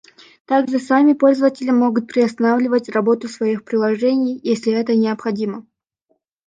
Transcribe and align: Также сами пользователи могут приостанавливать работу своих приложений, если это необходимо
Также 0.45 0.79
сами 0.79 1.13
пользователи 1.13 1.69
могут 1.69 2.07
приостанавливать 2.07 2.89
работу 2.89 3.27
своих 3.29 3.63
приложений, 3.63 4.39
если 4.41 4.73
это 4.73 4.95
необходимо 4.95 5.67